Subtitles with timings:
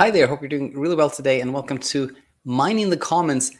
[0.00, 3.50] Hi there, hope you're doing really well today, and welcome to Mining the Comments,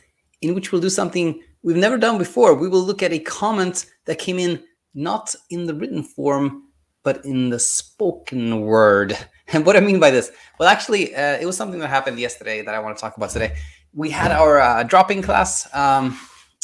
[0.41, 2.55] in which we'll do something we've never done before.
[2.55, 4.65] We will look at a comment that came in
[4.95, 6.69] not in the written form,
[7.03, 9.19] but in the spoken word.
[9.53, 12.63] And what I mean by this, well, actually, uh, it was something that happened yesterday
[12.63, 13.55] that I want to talk about today.
[13.93, 16.19] We had our uh, drop-in class um,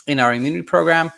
[0.07, 1.13] in our immunity program,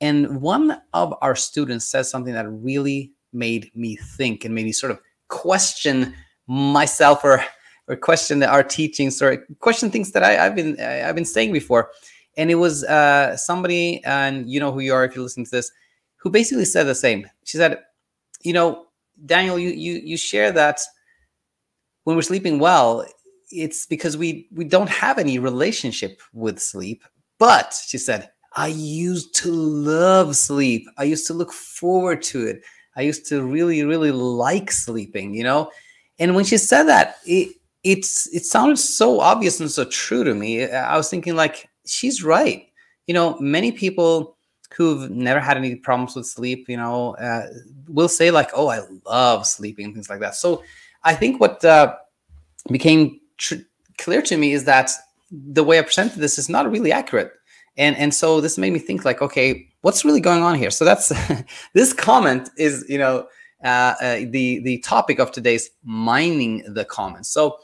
[0.00, 4.70] and one of our students said something that really made me think and made me
[4.70, 6.14] sort of question
[6.46, 7.44] myself or
[7.88, 11.52] or question that our teachings or question things that I, have been I've been saying
[11.52, 11.90] before.
[12.36, 15.50] And it was uh, somebody, and you know who you are if you listen to
[15.50, 15.70] this,
[16.16, 17.26] who basically said the same.
[17.44, 17.78] She said,
[18.42, 18.86] "You know,
[19.24, 20.80] Daniel, you you you share that
[22.04, 23.06] when we're sleeping well,
[23.50, 27.04] it's because we we don't have any relationship with sleep.
[27.38, 30.88] But she said, I used to love sleep.
[30.96, 32.62] I used to look forward to it.
[32.96, 35.70] I used to really, really like sleeping, you know?
[36.18, 37.54] And when she said that, it
[37.86, 40.66] it's it sounded so obvious and so true to me.
[40.66, 42.66] I was thinking like she's right.
[43.06, 44.36] You know, many people
[44.76, 47.46] who've never had any problems with sleep, you know, uh,
[47.86, 50.34] will say like, "Oh, I love sleeping," and things like that.
[50.34, 50.64] So,
[51.04, 51.94] I think what uh,
[52.72, 53.66] became tr-
[53.98, 54.90] clear to me is that
[55.30, 57.30] the way I presented this is not really accurate,
[57.76, 60.72] and and so this made me think like, okay, what's really going on here?
[60.72, 61.12] So that's
[61.74, 63.28] this comment is you know
[63.64, 67.28] uh, uh, the the topic of today's mining the comments.
[67.28, 67.58] So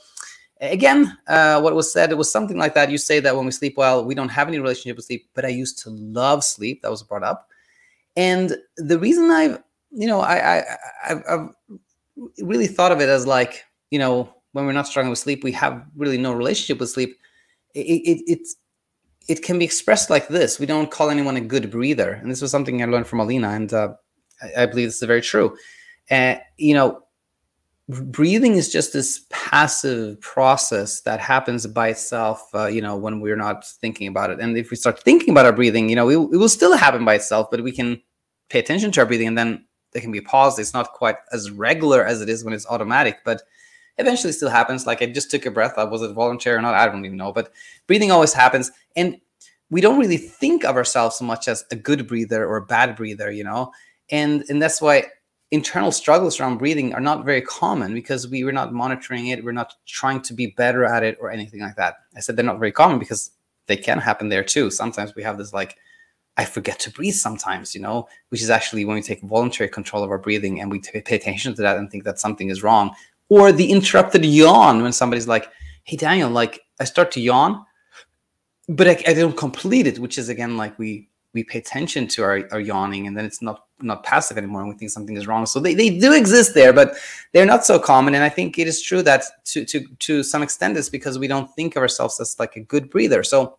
[0.63, 2.91] again, uh, what was said, it was something like that.
[2.91, 5.45] You say that when we sleep well, we don't have any relationship with sleep, but
[5.45, 6.83] I used to love sleep.
[6.83, 7.49] That was brought up.
[8.17, 10.65] And the reason I've, you know, I, I,
[11.09, 11.49] I've, I've
[12.39, 15.53] really thought of it as like, you know, when we're not struggling with sleep, we
[15.53, 17.19] have really no relationship with sleep.
[17.75, 18.49] It, it, it,
[19.29, 20.59] it can be expressed like this.
[20.59, 22.13] We don't call anyone a good breather.
[22.13, 23.95] And this was something I learned from Alina, and uh,
[24.43, 25.57] I, I, believe this is very true.
[26.11, 27.02] Uh, you know,
[27.89, 33.37] breathing is just this passive process that happens by itself uh, you know when we're
[33.37, 34.41] not thinking about it.
[34.41, 37.05] And if we start thinking about our breathing you know it, it will still happen
[37.05, 38.01] by itself but we can
[38.51, 40.59] pay attention to our breathing and then there can be a pause.
[40.59, 43.43] It's not quite as regular as it is when it's automatic but
[43.99, 44.87] eventually still happens.
[44.87, 45.75] Like i just took a breath.
[45.77, 46.75] I was it voluntary or not?
[46.75, 47.53] I don't even know but
[47.89, 48.71] breathing always happens.
[48.95, 49.21] And
[49.71, 52.95] we don't really think of ourselves so much as a good breather or a bad
[52.95, 53.73] breather you know?
[54.09, 55.07] And and that's why
[55.53, 59.45] internal struggles around breathing are not very common because we were not monitoring it.
[59.45, 61.97] We're not trying to be better at it or anything like that.
[62.17, 63.31] I said they're not very common because
[63.67, 64.71] they can happen there too.
[64.71, 65.77] Sometimes we have this like,
[66.39, 70.03] I forget to breathe sometimes, you know, which is actually when we take voluntary control
[70.03, 72.95] of our breathing and we pay attention to that and think that something is wrong.
[73.29, 75.51] Or the interrupted yawn when somebody's like,
[75.85, 77.63] hey, Daniel, like I start to yawn,
[78.69, 82.23] but I, I don't complete it, which is again like we we pay attention to
[82.23, 85.27] our, our yawning and then it's not not passive anymore and we think something is
[85.27, 85.45] wrong.
[85.45, 86.95] So they, they do exist there but
[87.33, 88.15] they're not so common.
[88.15, 91.29] And i think it is true that to to to some extent it's because we
[91.29, 93.23] don't think of ourselves as like a good breather.
[93.23, 93.59] So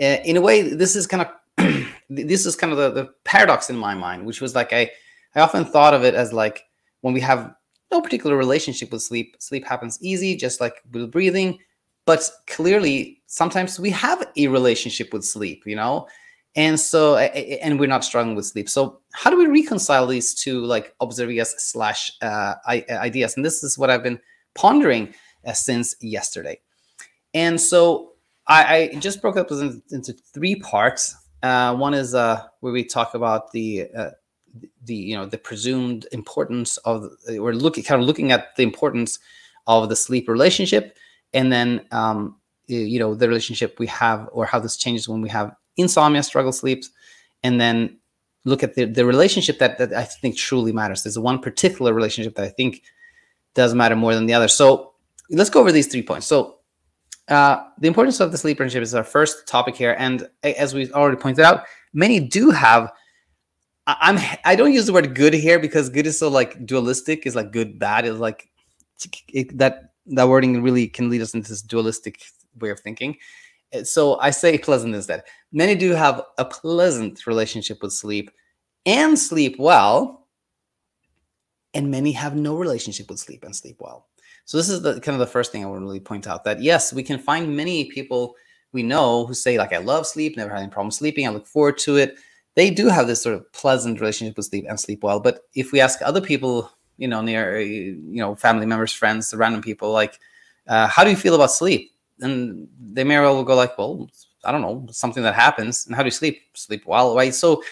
[0.00, 3.68] uh, in a way this is kind of this is kind of the, the paradox
[3.68, 4.90] in my mind which was like i
[5.34, 6.64] i often thought of it as like
[7.02, 7.54] when we have
[7.90, 11.58] no particular relationship with sleep sleep happens easy just like with breathing.
[12.04, 16.08] But clearly sometimes we have a relationship with sleep you know
[16.54, 18.68] and so and we're not struggling with sleep.
[18.68, 23.36] So how do we reconcile these two like observias slash uh, ideas?
[23.36, 24.20] And this is what i've been
[24.54, 25.14] pondering
[25.46, 26.60] uh, since yesterday.
[27.34, 28.12] And so
[28.48, 31.16] i, I just broke up into three parts.
[31.42, 34.10] Uh, one is uh, where we talk about the uh,
[34.84, 39.18] the you know the presumed importance of we're looking kind of looking at the importance
[39.66, 40.98] of the sleep relationship.
[41.32, 42.36] And then um,
[42.66, 46.52] you know the relationship we have or how this changes when we have insomnia, struggle
[46.52, 46.90] sleeps,
[47.42, 47.98] and then
[48.44, 51.02] look at the, the relationship that, that I think truly matters.
[51.02, 52.82] There's one particular relationship that I think
[53.54, 54.48] does matter more than the other.
[54.48, 54.92] So
[55.30, 56.26] let's go over these three points.
[56.26, 56.58] So
[57.28, 60.90] uh, the importance of the sleep relationship is our first topic here, and as we
[60.92, 62.92] already pointed out, many do have.
[63.86, 67.26] I'm I don't use the word good here because good is so like dualistic.
[67.26, 68.48] Is like good bad is like
[69.28, 72.20] it, that that wording really can lead us into this dualistic
[72.60, 73.16] way of thinking.
[73.84, 75.24] So I say pleasant instead.
[75.52, 78.30] Many do have a pleasant relationship with sleep
[78.86, 80.26] and sleep well,
[81.74, 84.08] and many have no relationship with sleep and sleep well.
[84.44, 86.44] So this is the kind of the first thing I want to really point out
[86.44, 88.36] that yes, we can find many people
[88.72, 91.46] we know who say like I love sleep, never had any problem sleeping, I look
[91.46, 92.16] forward to it.
[92.54, 95.20] They do have this sort of pleasant relationship with sleep and sleep well.
[95.20, 99.36] But if we ask other people, you know, near you know family members, friends, the
[99.36, 100.18] random people, like,
[100.68, 101.91] uh, how do you feel about sleep?
[102.22, 104.08] And they may well go like, well,
[104.44, 105.86] I don't know, something that happens.
[105.86, 106.40] And how do you sleep?
[106.54, 107.34] Sleep well, right?
[107.34, 107.62] So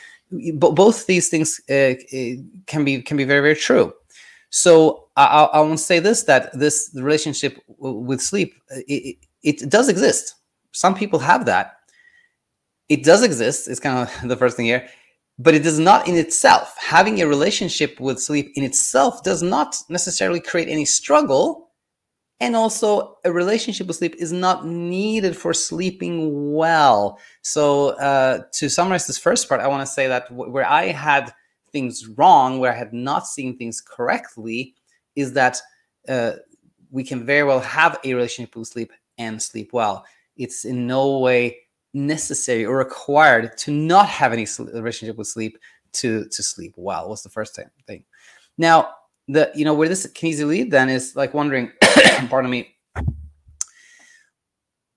[0.54, 2.34] both these things uh, uh,
[2.66, 3.92] can be can be very very true.
[4.50, 9.70] So I, I want to say this that this relationship with sleep it, it, it
[9.70, 10.34] does exist.
[10.72, 11.78] Some people have that.
[12.88, 13.68] It does exist.
[13.68, 14.88] It's kind of the first thing here,
[15.38, 16.76] but it does not in itself.
[16.78, 21.69] Having a relationship with sleep in itself does not necessarily create any struggle.
[22.42, 27.18] And also, a relationship with sleep is not needed for sleeping well.
[27.42, 31.34] So, uh, to summarize this first part, I want to say that where I had
[31.70, 34.74] things wrong, where I had not seen things correctly,
[35.16, 35.60] is that
[36.08, 36.32] uh,
[36.90, 40.04] we can very well have a relationship with sleep and sleep well.
[40.36, 41.58] It's in no way
[41.92, 45.58] necessary or required to not have any relationship with sleep
[45.92, 47.08] to to sleep well.
[47.08, 48.04] Was the first thing.
[48.56, 48.94] Now,
[49.30, 51.70] the you know where this can easily lead then is like wondering,
[52.28, 52.74] pardon me,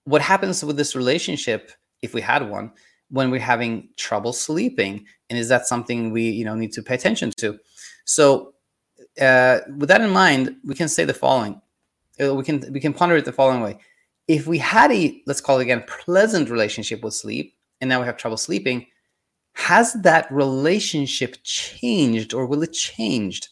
[0.06, 1.72] what happens with this relationship
[2.02, 2.72] if we had one
[3.10, 6.96] when we're having trouble sleeping, and is that something we you know need to pay
[6.96, 7.60] attention to?
[8.06, 8.54] So
[9.22, 11.62] uh, with that in mind, we can say the following.
[12.20, 13.78] Uh, we can we can ponder it the following way.
[14.28, 18.08] If we had a let's call it again pleasant relationship with sleep, and now we
[18.08, 18.88] have trouble sleeping,
[19.54, 23.50] has that relationship changed or will it changed?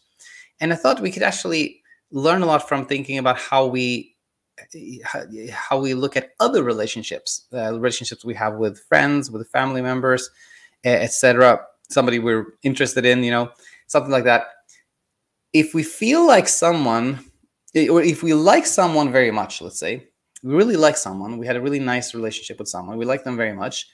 [0.60, 4.16] And I thought we could actually learn a lot from thinking about how we
[5.52, 10.30] how we look at other relationships, uh, relationships we have with friends, with family members,
[10.84, 11.60] etc.
[11.88, 13.50] Somebody we're interested in, you know,
[13.86, 14.48] something like that
[15.52, 17.24] if we feel like someone,
[17.90, 20.08] or if we like someone very much, let's say,
[20.42, 23.36] we really like someone, we had a really nice relationship with someone, we like them
[23.36, 23.86] very much,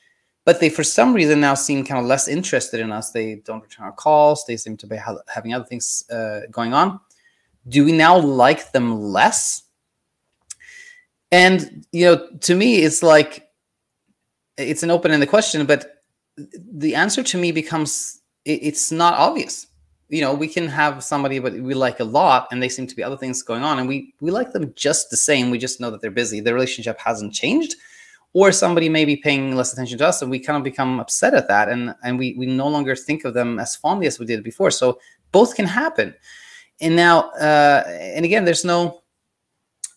[0.48, 3.10] but they for some reason now seem kind of less interested in us.
[3.10, 4.46] They don't return our calls.
[4.46, 7.00] They seem to be ha- having other things uh, going on.
[7.68, 9.64] Do we now like them less?
[11.30, 13.46] And you know, to me, it's like
[14.56, 16.02] it's an open-ended question, but
[16.38, 19.66] the answer to me becomes it's not obvious
[20.08, 22.96] you know we can have somebody but we like a lot and they seem to
[22.96, 25.80] be other things going on and we we like them just the same we just
[25.80, 27.74] know that they're busy the relationship hasn't changed
[28.34, 31.34] or somebody may be paying less attention to us and we kind of become upset
[31.34, 34.26] at that and and we we no longer think of them as fondly as we
[34.26, 34.98] did before so
[35.32, 36.14] both can happen
[36.80, 39.02] and now uh and again there's no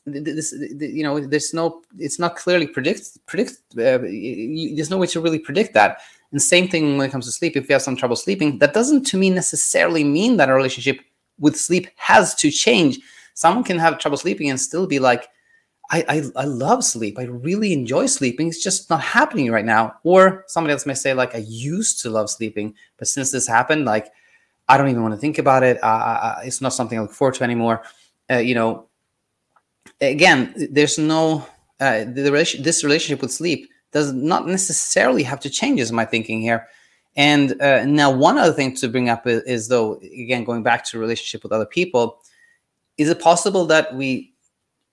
[0.06, 5.22] this you know there's no it's not clearly predict predict uh, there's no way to
[5.22, 6.00] really predict that
[6.32, 7.56] and same thing when it comes to sleep.
[7.56, 11.02] If you have some trouble sleeping, that doesn't to me necessarily mean that a relationship
[11.40, 13.00] with sleep has to change.
[13.34, 15.28] Someone can have trouble sleeping and still be like,
[15.92, 17.20] I, I, I love sleep.
[17.20, 18.48] I really enjoy sleeping.
[18.48, 19.96] It's just not happening right now.
[20.04, 23.86] Or somebody else may say, like, I used to love sleeping, but since this happened,
[23.86, 24.12] like,
[24.70, 25.84] I don't even want to think about it.
[25.84, 27.84] Uh, it's not something I look forward to anymore.
[28.30, 28.88] Uh, you know,
[30.00, 31.46] again, there's no
[31.82, 36.06] uh, the, the this relationship with sleep does not necessarily have to change is my
[36.06, 36.68] thinking here
[37.16, 40.86] and uh, now one other thing to bring up is, is, though again going back
[40.86, 42.22] to relationship with other people
[42.98, 44.31] is it possible that we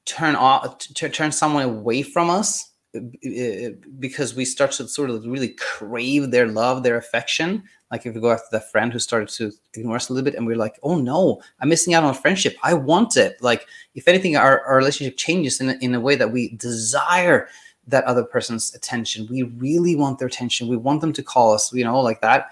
[0.09, 5.11] turn off t- turn someone away from us uh, uh, because we start to sort
[5.11, 8.99] of really crave their love their affection like if we go after the friend who
[8.99, 12.05] started to ignore us a little bit and we're like oh no i'm missing out
[12.05, 16.01] on friendship i want it like if anything our, our relationship changes in, in a
[16.01, 17.49] way that we desire
[17.89, 19.27] that other person's attention.
[19.31, 20.69] We really want their attention.
[20.69, 22.51] We want them to call us, you know, like that.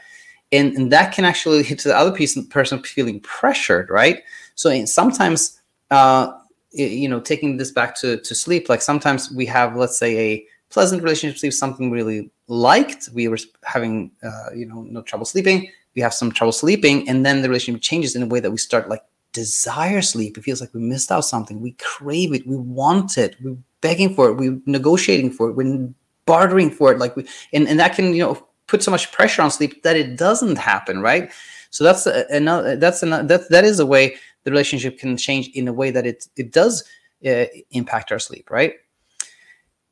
[0.52, 2.16] And, and that can actually hit to the other
[2.50, 4.22] person feeling pressured, right?
[4.54, 5.60] So sometimes,
[5.90, 6.32] uh,
[6.72, 10.46] you know, taking this back to, to sleep, like sometimes we have, let's say, a
[10.70, 13.08] pleasant relationship sleep, something really liked.
[13.14, 15.70] We were having, uh, you know, no trouble sleeping.
[15.94, 18.58] We have some trouble sleeping, and then the relationship changes in a way that we
[18.58, 19.02] start like
[19.32, 20.36] desire sleep.
[20.36, 21.60] It feels like we missed out something.
[21.60, 22.46] We crave it.
[22.46, 23.36] We want it.
[23.42, 24.34] We're begging for it.
[24.34, 25.52] We're negotiating for it.
[25.52, 25.88] We're
[26.26, 26.98] bartering for it.
[26.98, 29.96] Like we, and, and that can, you know, put so much pressure on sleep that
[29.96, 31.00] it doesn't happen.
[31.00, 31.30] Right.
[31.70, 35.68] So that's another, that's another, that, that is a way the relationship can change in
[35.68, 36.82] a way that it, it does
[37.26, 38.50] uh, impact our sleep.
[38.50, 38.74] Right.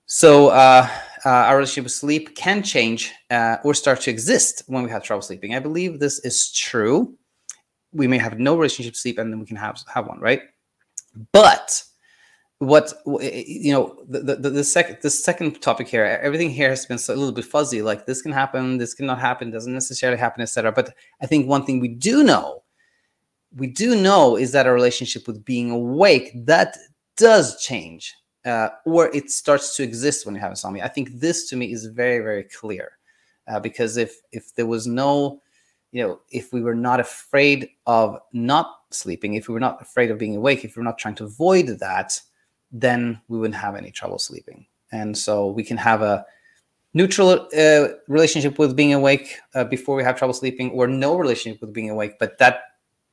[0.06, 0.88] So, uh,
[1.26, 5.02] uh, our relationship with sleep can change uh, or start to exist when we have
[5.02, 5.54] trouble sleeping.
[5.54, 7.16] I believe this is true
[7.94, 10.42] we may have no relationship sleep and then we can have have one right
[11.32, 11.82] but
[12.58, 16.98] what you know the, the, the second the second topic here everything here has been
[17.08, 20.72] a little bit fuzzy like this can happen this cannot happen doesn't necessarily happen etc
[20.72, 22.62] but i think one thing we do know
[23.56, 26.76] we do know is that a relationship with being awake that
[27.16, 31.48] does change uh, or it starts to exist when you have insomnia i think this
[31.48, 32.98] to me is very very clear
[33.48, 35.40] uh, because if if there was no
[35.94, 40.10] you know, if we were not afraid of not sleeping, if we were not afraid
[40.10, 42.20] of being awake, if we are not trying to avoid that,
[42.72, 44.66] then we wouldn't have any trouble sleeping.
[44.90, 46.26] And so we can have a
[46.94, 51.60] neutral uh, relationship with being awake uh, before we have trouble sleeping, or no relationship
[51.60, 52.18] with being awake.
[52.18, 52.62] But that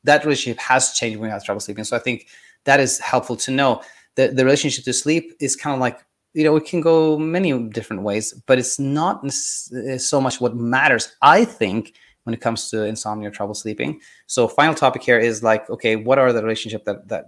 [0.04, 1.84] that relationship has changed when you have trouble sleeping.
[1.84, 2.28] So I think
[2.66, 3.82] that is helpful to know.
[4.16, 6.00] The the relationship to sleep is kind of like
[6.34, 11.16] you know it can go many different ways, but it's not so much what matters.
[11.22, 11.94] I think
[12.24, 14.00] when it comes to insomnia or trouble sleeping.
[14.28, 17.26] So final topic here is like, okay, what are the relationship that that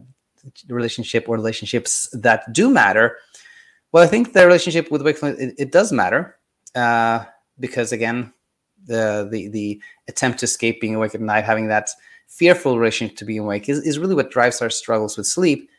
[0.68, 3.18] relationship or relationships that do matter?
[3.92, 6.38] Well, I think the relationship with wakefulness it, it does matter
[6.76, 7.26] uh,
[7.60, 8.34] because again,
[8.86, 11.90] the the the attempt to escape being awake at night, having that
[12.38, 15.70] fearful relationship to being awake, is, is really what drives our struggles with sleep.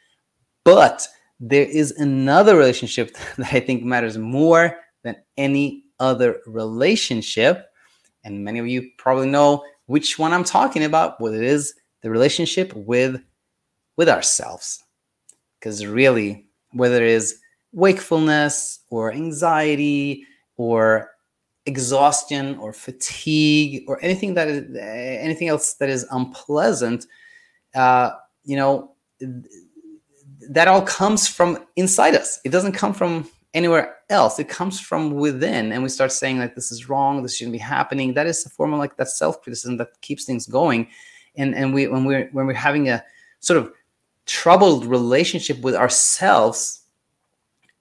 [0.64, 1.06] But
[1.40, 7.66] there is another relationship that I think matters more than any other relationship,
[8.24, 11.20] and many of you probably know which one I'm talking about.
[11.20, 13.22] What it is, the relationship with
[13.96, 14.82] with ourselves,
[15.58, 17.38] because really, whether it is
[17.72, 20.24] wakefulness or anxiety
[20.56, 21.10] or
[21.66, 27.06] exhaustion or fatigue or anything that is anything else that is unpleasant
[27.74, 28.10] uh,
[28.44, 28.94] you know
[30.50, 32.40] that all comes from inside us.
[32.44, 34.38] It doesn't come from anywhere else.
[34.38, 35.72] It comes from within.
[35.72, 37.22] And we start saying like this is wrong.
[37.22, 38.14] This shouldn't be happening.
[38.14, 40.88] That is a form of like that self-criticism that keeps things going.
[41.36, 43.02] And and we when we're when we're having a
[43.40, 43.72] sort of
[44.26, 46.80] troubled relationship with ourselves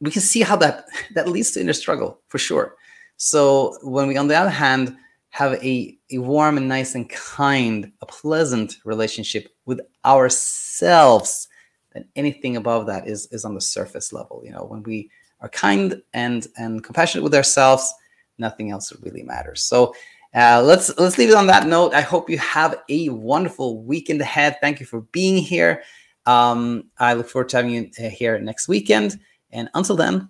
[0.02, 0.86] we can see how that
[1.16, 2.76] that leads to inner struggle for sure
[3.18, 4.96] so when we, on the other hand,
[5.30, 11.48] have a, a warm and nice and kind, a pleasant relationship with ourselves,
[11.94, 14.44] then anything above that is, is on the surface level.
[14.46, 15.10] You know, when we
[15.42, 17.92] are kind and, and compassionate with ourselves,
[18.38, 19.64] nothing else really matters.
[19.64, 19.96] So
[20.36, 21.94] uh, let's let's leave it on that note.
[21.94, 24.58] I hope you have a wonderful weekend ahead.
[24.62, 25.84] Thank you for being here.
[26.26, 29.20] Um, I look forward to having you uh, here next weekend.
[29.52, 30.30] And until then,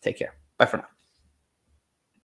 [0.00, 0.34] take care.
[0.58, 0.93] Bye for now.